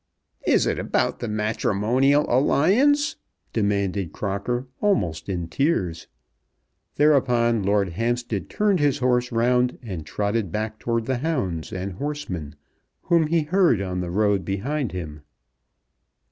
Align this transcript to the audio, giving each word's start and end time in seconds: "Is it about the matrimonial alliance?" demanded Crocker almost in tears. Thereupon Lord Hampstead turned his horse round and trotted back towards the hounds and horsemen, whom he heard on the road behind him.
"Is 0.47 0.65
it 0.65 0.79
about 0.79 1.19
the 1.19 1.27
matrimonial 1.27 2.25
alliance?" 2.27 3.17
demanded 3.53 4.11
Crocker 4.11 4.65
almost 4.81 5.29
in 5.29 5.47
tears. 5.47 6.07
Thereupon 6.95 7.61
Lord 7.61 7.89
Hampstead 7.89 8.49
turned 8.49 8.79
his 8.79 8.97
horse 8.97 9.31
round 9.31 9.77
and 9.83 10.03
trotted 10.03 10.51
back 10.51 10.79
towards 10.79 11.05
the 11.05 11.17
hounds 11.19 11.71
and 11.71 11.91
horsemen, 11.93 12.55
whom 13.03 13.27
he 13.27 13.43
heard 13.43 13.79
on 13.79 14.01
the 14.01 14.09
road 14.09 14.43
behind 14.43 14.91
him. 14.91 15.21